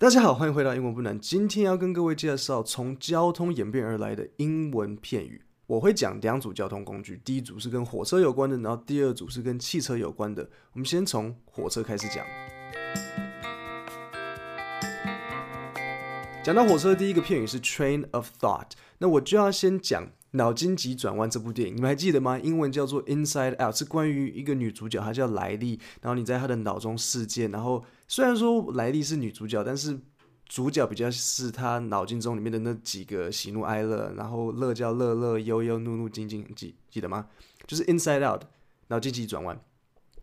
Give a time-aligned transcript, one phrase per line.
[0.00, 1.20] 大家好，欢迎回到英文不难。
[1.20, 5.42] 今天要跟各位介绍从交通演变而来的英文片语。
[5.66, 10.48] 我会讲两组交通工具，第一组是跟火车有关的，然后第二组是跟汽车有关的。
[10.72, 12.24] 我们先从火车开始讲。
[16.42, 20.08] 讲到火车，第一个片语是 train of thought，那我就要先讲。
[20.32, 22.38] 脑筋急转弯这部电影，你们还记得吗？
[22.38, 25.80] 英文叫做 Inside Out，是关于一个女主角，她叫莱莉。
[26.00, 29.96] 然后你在她的脑中世界，然后虽然说莱莉是女主角，但是
[30.44, 37.28] 主角比较是她脑筋中里面的那几个喜怒哀乐，然后乐叫乐乐，忧忧怒怒，惊惊记记得吗？
[37.68, 38.42] 就是 Inside Out，
[38.88, 39.56] 脑筋急转弯。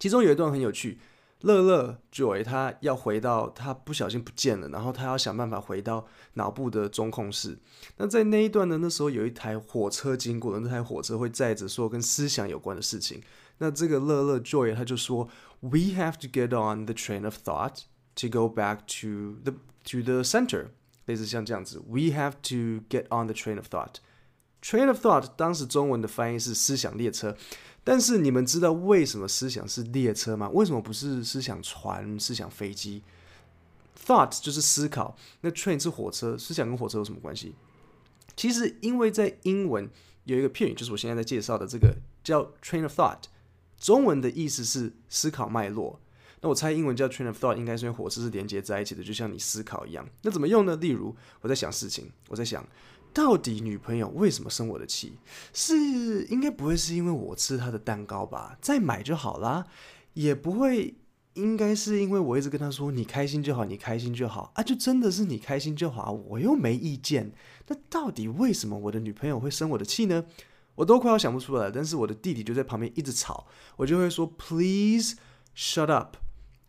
[0.00, 0.98] 其中有一段很有趣。
[1.42, 7.58] 乐乐 Joy，他要回到他不小心不见了，然后他要想办法回到脑部的中控室。
[7.96, 13.22] 那在那一段呢，那时候有一台火车经过，那台火车会载着说跟思想有关的事情。
[13.58, 15.28] 那这个乐乐 Joy 他就说
[15.60, 17.82] ：“We have to get on the train of thought
[18.16, 19.52] to go back to the
[19.84, 20.68] to the center。”
[21.06, 23.94] 类似像这样子，“We have to get on the train of thought。”
[24.62, 27.36] Train of thought 当时中文的翻译是思想列车。
[27.84, 30.50] 但是你们知道为什么思想是列车吗？
[30.50, 33.02] 为什么不是思想船、思想飞机
[34.04, 37.54] ？Thought 就是思考，那 train 是火车，思想跟火车有什么关系？
[38.36, 39.88] 其实因为在英文
[40.24, 43.22] 有一个片语，就是我现在在介绍的这个叫 train of thought，
[43.80, 45.98] 中文的意思是思考脉络。
[46.42, 50.06] 那我猜英文叫 train of thought，应该是因为火车是连接在一起的，就像你思考一样。
[50.20, 50.76] 那怎么用呢？
[50.76, 52.62] 例如我在想事情，我在想。
[53.18, 55.18] 到底女朋友为什么生我的气？
[55.52, 58.56] 是应该不会是因为我吃她的蛋糕吧？
[58.60, 59.66] 再买就好啦，
[60.12, 60.94] 也不会，
[61.34, 67.32] 应该是因为我一直跟她说你开心就好，你开心就好啊，就真的是你开心就好，我又没意见。
[67.66, 70.24] 那到底为什么我的女朋友会生我的气呢？
[70.76, 75.16] 我都快要想不出来，但是我的弟弟就在旁边一直吵，我就会说 Please
[75.56, 76.16] shut up,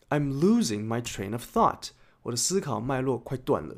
[0.10, 1.90] I'm losing my train of thought，
[2.24, 3.76] 我的思考脉络快断了。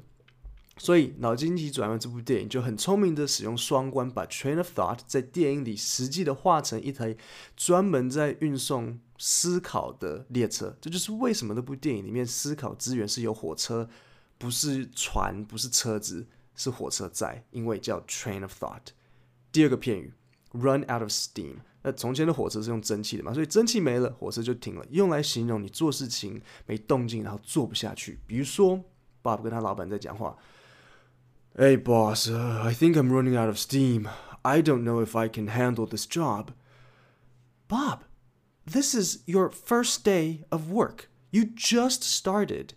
[0.83, 7.15] 所以，脑筋急转弯这部电影就很聪明的使用双关，把 train of thought 在电影里实际的画成一台
[7.55, 10.75] 专门在运送思考的列车。
[10.81, 13.87] 这就是为什么那部电影里面思考资源是由火车，
[14.39, 16.25] 不是船，不是车子，
[16.55, 18.87] 是火车载，因为叫 train of thought。
[19.51, 20.11] 第二个片语
[20.53, 21.57] run out of steam。
[21.83, 28.19] 那从前的火车是用蒸汽的嘛，所以蒸汽没了，火车就停了，用来形容你做事情没动静，然后做不下去。
[28.25, 28.83] 比如说
[29.21, 30.35] ，Bob 跟他老板在讲话。
[31.58, 34.08] Hey boss, I think I'm running out of steam.
[34.44, 36.52] I don't know if I can handle this job.
[37.66, 38.04] Bob,
[38.66, 41.08] this is your first day of work.
[41.30, 42.74] You just started.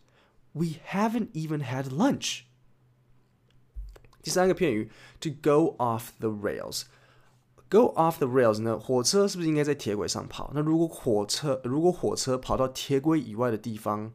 [0.53, 2.45] We haven't even had lunch.
[4.23, 4.89] 第三个片语，
[5.19, 6.83] to go off the rails.
[7.69, 8.79] Go off the rails 呢？
[8.79, 10.51] 火车是不是应该在铁轨上跑？
[10.55, 14.13] 那如果火车如果火车跑到铁轨以外的地方，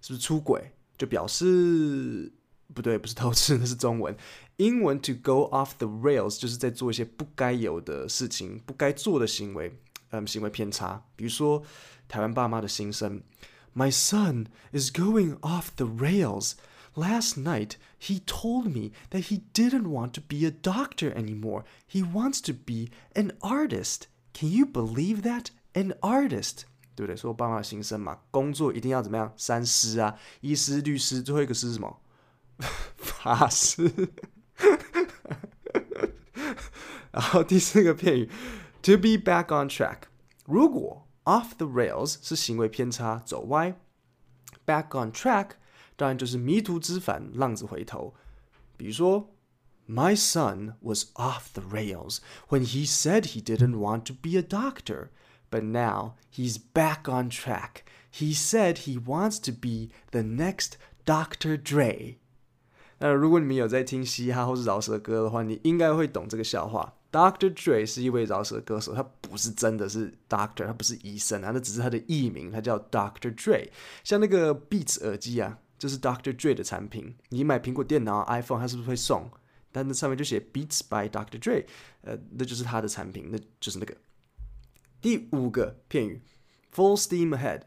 [0.00, 0.72] 是不是出轨？
[0.96, 2.32] 就表示。
[2.74, 4.16] 不对，不是偷吃，那是中文。
[4.56, 9.78] 英文 to go off the rails 就是在做一些不该有的事情，不该做的行为，
[10.10, 11.04] 嗯，行为偏差。
[11.14, 11.62] 比如说，
[12.08, 13.22] 台湾爸妈的心声：
[13.74, 16.52] My son is going off the rails.
[16.94, 21.64] Last night he told me that he didn't want to be a doctor anymore.
[21.90, 24.04] He wants to be an artist.
[24.32, 25.48] Can you believe that?
[25.74, 26.62] An artist.
[26.94, 27.14] 对不对？
[27.14, 29.30] 说我爸妈的心声嘛，工作一定要怎么样？
[29.36, 32.00] 三师啊，医师、律师，最后一个是什么？
[32.96, 33.90] 法师，
[37.10, 38.30] 然后第四个片语，
[38.82, 40.02] to be back on track。
[40.44, 43.74] 如果 off the rails 是行为偏差，走歪，
[44.64, 45.50] back on track
[45.96, 48.14] 当然就是迷途知返，浪子回头。
[48.76, 49.32] 比如说，
[49.88, 55.10] My son was off the rails when he said he didn't want to be a doctor,
[55.48, 57.84] but now he's back on track.
[58.10, 61.56] He said he wants to be the next Dr.
[61.56, 62.18] Dre.
[63.01, 66.93] 那如果你们有在听嘻哈或是饶舌歌的话，你应该会懂这个笑话。
[67.11, 67.51] Dr.
[67.53, 73.35] Dre 是一位饶舌歌手，他不是真的是 Doctor，他不是医生啊，那只是他的艺名，他叫 Dr.
[73.35, 73.67] Dre。
[74.03, 76.31] 像那个 Beats 耳机啊，就是 Dr.
[76.33, 77.15] Dre 的产品。
[77.29, 79.29] 你买苹果电脑、iPhone，它是不是会送？
[79.71, 81.39] 但那上面就写 Beats by Dr.
[81.39, 81.65] Dre，
[82.01, 83.95] 呃，那就是他的产品，那就是那个。
[85.01, 86.21] 第五个片语
[86.73, 87.63] ，Full steam ahead。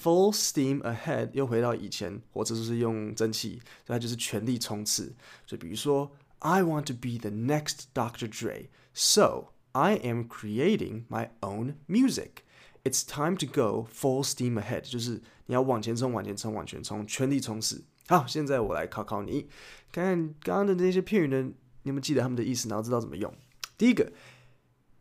[0.00, 5.12] Full steam ahead，又回到以前，火车就是用蒸汽，所以它就是全力冲刺。
[5.44, 8.28] 所以比如说，I want to be the next Dr.
[8.28, 12.42] Dre，so I am creating my own music.
[12.84, 17.82] It's time to go full steam ahead，就是你要往前冲，往前冲，往前冲，全力冲刺。
[18.06, 19.48] 好，现在我来考考你，
[19.90, 21.50] 看看刚刚的那些片语呢，
[21.82, 23.34] 你们记得他们的意思，然后知道怎么用。
[23.76, 24.12] 第一个，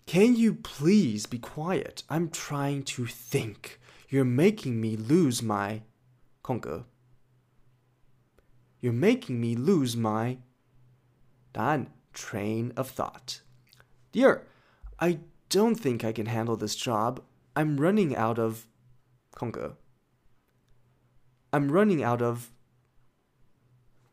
[0.07, 1.99] Can you please be quiet?
[2.07, 3.77] I'm trying to think.
[4.11, 5.81] You're making me lose my
[6.41, 6.85] 空格。
[8.79, 10.37] You're making me lose my
[11.51, 13.41] 答案 train of thought。
[14.11, 14.43] 第二，
[14.97, 15.19] I
[15.49, 17.21] don't think I can handle this job.
[17.53, 18.65] I'm running out of
[19.31, 19.77] 空格。
[21.51, 22.51] I'm running out of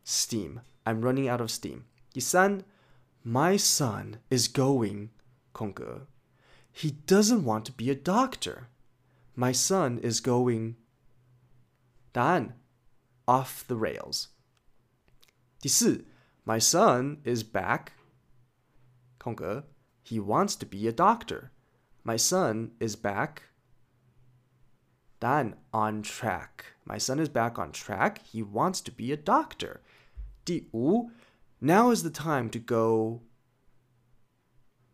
[0.04, 0.60] steam.
[0.84, 1.84] I'm running out of steam.
[2.12, 2.64] 第三，
[3.24, 5.10] My son is going
[5.52, 6.06] 空格。
[6.72, 8.68] He doesn't want to be a doctor.
[9.38, 10.76] My son is going
[12.12, 12.60] 答案
[13.26, 14.26] off the rails。
[15.60, 16.04] 第四，
[16.44, 17.88] My son is back
[19.18, 19.66] 空格。
[20.04, 21.50] He wants to be a doctor.
[22.04, 23.38] My son is back
[25.18, 26.74] 答案 on track.
[26.84, 28.18] My son is back on track.
[28.30, 29.80] He wants to be a doctor.
[30.44, 31.10] 第五，
[31.60, 33.22] Now is the time to go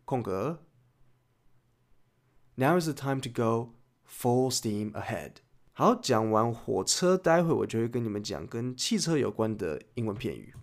[0.05, 0.61] 空格
[2.55, 3.73] Now is the time to go
[4.08, 5.32] full steam ahead.
[5.72, 10.54] 好，讲完火车，待会我就会跟你们讲跟汽车有关的英文片语。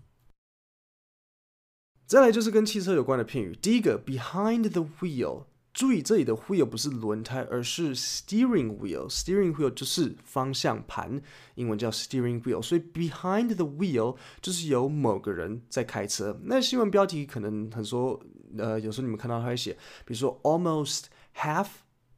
[2.06, 5.45] 再来就是跟汽车有关的片语，第一个 behind the wheel。
[5.74, 9.10] 注意，这里的 wheel 不是轮胎，而是 steering wheel。
[9.10, 11.19] steering wheel 就是方向盘，
[11.56, 12.62] 英文叫 steering wheel。
[12.62, 16.39] 所以 behind the wheel 就是有某个人在开车。
[16.44, 18.22] 那新闻标题可能很说，
[18.60, 19.74] 呃，有时候你们看到他会写，
[20.06, 21.06] 比如说 almost
[21.36, 21.68] half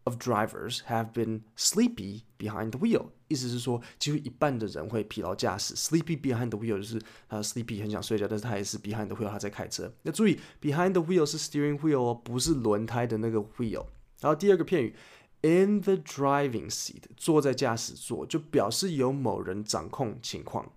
[0.06, 3.07] of drivers have been sleepy behind the wheel。
[3.28, 5.75] 意思是说，几乎一半的人会疲劳驾驶。
[5.75, 9.92] Sleepy behind the wheel 就是他 sleepy 很想睡觉，但是他也是 behind the wheel 他在开车。
[10.04, 13.88] 那注意，behind the wheel 是 steering wheel 哦，不是轮胎的那个 wheel。
[14.22, 14.96] 然后第二个片语
[15.42, 20.72] ，in the driving seat，坐在驾驶座，就表示有某人掌控情况。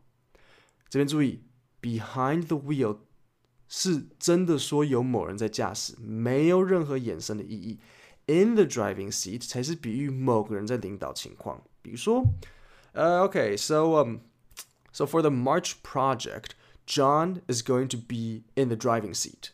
[0.88, 1.42] 这边注意
[1.82, 2.98] ，behind the wheel
[3.68, 7.78] 是真的说有某人在驾驶，没有任何衍生的意义。
[8.27, 11.61] In the driving seat 才是比喻某个人在领导情况。
[11.81, 12.23] 比如说，
[12.93, 14.19] 呃、uh,，OK，so okay, um,
[14.93, 16.51] so for the March project,
[16.87, 19.49] John is going to be in the driving seat.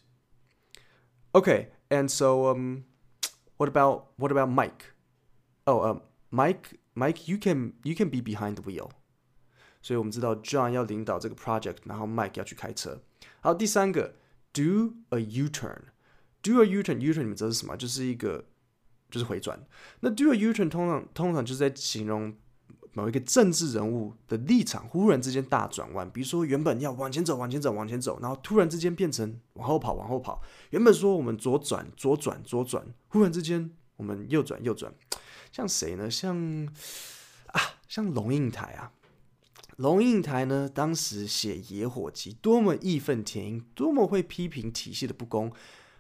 [1.32, 2.84] Okay, and so um,
[3.58, 4.94] what about what about Mike?
[5.66, 8.92] Oh, um, Mike, Mike, you can you can be behind the wheel.
[9.82, 13.02] 所以我们知道 John 要领导这个 project，然后 Mike 要去开车。
[13.42, 14.14] 好，第三个，
[14.54, 17.76] do a U-turn。Do a U-turn，U-turn 你们知道是什么？
[17.76, 18.46] 就是一个。
[19.15, 19.57] 就是回转。
[20.01, 22.35] 那 do a U-turn 通常通常就是在形容
[22.95, 26.11] 某一个政治人物的立场忽然之间大转弯。
[26.11, 30.43] 比如说原本要往前走，往前走，往前走，然后突然之间变成往后跑，往后跑。
[30.71, 34.93] 原本说我们左转，左转，左转，忽然之间我们右转，右转。
[35.53, 36.11] 像谁呢？
[36.11, 36.67] 像
[37.47, 38.91] 啊，像龙应台啊。
[39.77, 45.53] 龙应台呢，当时写《野火集》，多么义愤填膺，多么会批评体系的不公。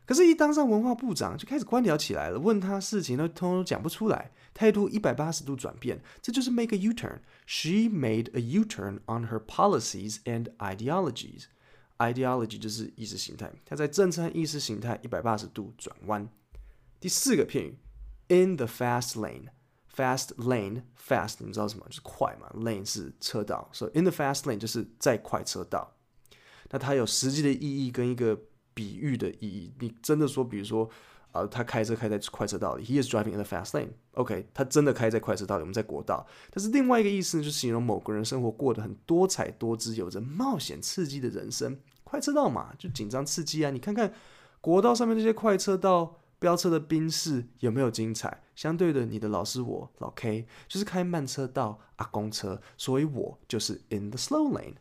[0.06, 2.38] 可是，一当上文化部长，就开始官僚起来了。
[2.38, 5.98] 问他事情，都通通讲不出来，态度一百八十度转变。
[6.20, 7.20] 这就是 make a U-turn。
[7.46, 11.44] She made a U-turn on her policies and ideologies.
[11.96, 13.50] Ideology 就是意识形态。
[13.64, 16.28] 她在政策意识形态一百八十度转弯。
[17.00, 17.78] 第四个片语
[18.28, 19.46] ，in the fast lane。
[19.96, 21.86] fast lane，fast 你知道什么？
[21.86, 22.50] 就是快嘛。
[22.54, 25.96] lane 是车道，所以 in the fast lane 就是在快车道。
[26.70, 28.38] 那它有实际的意义跟一个。
[28.74, 30.84] 比喻的意义，你真的说，比如说，
[31.30, 33.90] 啊、呃，他开车开在快车道里，He is driving in the fast lane。
[34.12, 36.26] OK，他真的开在快车道里，我们在国道。
[36.50, 41.78] 但是另外一个意思呢，就是形容某个人生活过得很多彩多姿，有着冒险刺激的人生。
[42.02, 43.70] 快车道嘛，就紧张刺激啊！
[43.70, 44.12] 你看看
[44.60, 48.42] 国道上面这些快车道飙车的宾士有没有精彩？
[48.54, 54.74] 相对的，你的老师我老 K 就是开慢车道啊，公车，所以我就是 in the slow lane。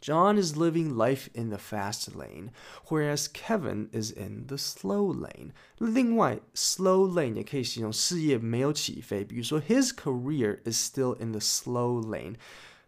[0.00, 2.50] John is living life in the fast lane,
[2.90, 5.52] whereas Kevin is in the slow lane.
[5.78, 12.36] 另外，slow lane 也可以形容事业没有起飞，比如说 His career is still in the slow lane。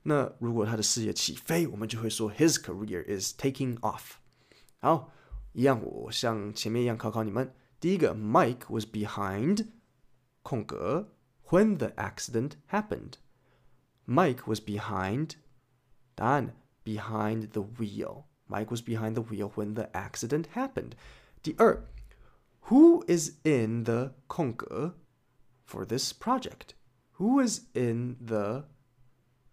[0.02, 4.16] 那如果他的事业起飞，我们就会说 His career is taking off。
[4.80, 5.10] 好，
[5.54, 7.54] 一样，我像前面一样考考你们。
[7.80, 9.68] 第一个，Mike was behind
[10.42, 11.14] 空格
[11.48, 15.36] when the accident happened。Mike was behind
[16.14, 16.54] 答案。
[16.84, 18.26] behind the wheel.
[18.48, 20.94] Mike was behind the wheel when the accident happened.
[21.42, 21.82] 第二，
[22.68, 24.94] Who is in the 空格
[25.64, 26.74] for this project?
[27.18, 28.64] Who is in the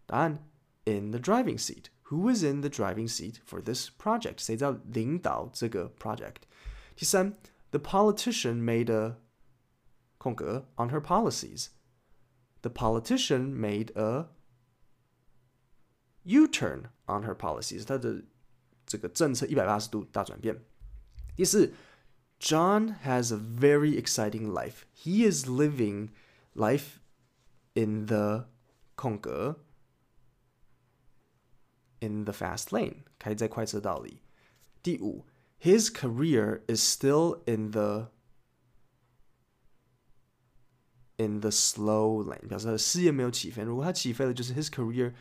[0.07, 0.39] 答案
[0.85, 1.89] in the driving seat?
[2.11, 4.39] Who is in the driving seat for this project?
[4.39, 6.43] 谁在领导这个 project？
[6.95, 7.35] 第三，
[7.71, 9.17] The politician made a
[10.19, 11.69] 空格 on her policies.
[12.61, 14.27] The politician made a
[16.23, 18.23] U-turn on her policies，他的
[18.85, 20.63] 这个政策一百八十度大转变。
[21.35, 21.73] 第四，
[22.39, 24.83] John has a very exciting life.
[24.95, 26.09] He is living
[26.53, 26.97] life
[27.73, 28.49] in the
[28.95, 29.59] 空格
[31.99, 34.21] in the fast lane，开在快车道里。
[34.83, 35.25] 第五，
[35.61, 38.11] His career is still in the
[41.17, 43.63] in the slow lane，表示他的事业没有起飞。
[43.63, 45.13] 如果他起飞了，就是 His career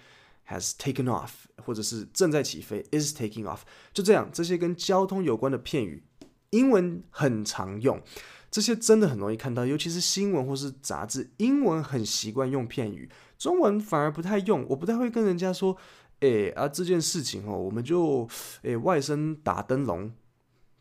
[0.47, 1.29] has taken off，
[1.63, 3.59] 或者是正在起飞，is taking off。
[3.93, 6.03] 就这样，这些跟交通有关的片语，
[6.51, 8.01] 英文很常用。
[8.49, 14.65] 这些真的很容易看到，尤其是新闻或是杂志，英文很习惯用片语，中文反而不太用。
[14.69, 15.75] 我不太会跟人家说，
[16.21, 18.27] 诶啊这件事情哦，我们就
[18.61, 20.13] 诶外甥打灯笼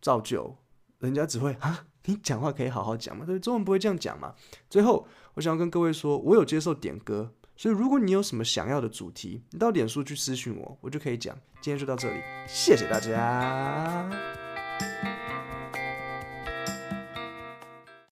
[0.00, 0.56] 照旧，
[1.00, 4.32] 人家只会啊，你讲话可以好好讲嘛，对，中文不会这样讲嘛。
[4.70, 11.36] 最后，我想要跟各位说，我有接受点歌，所以如果你有什么想要的主题，你到脸书去私讯我，我就可以讲。
[11.60, 14.45] 今天就到这里，谢谢大家。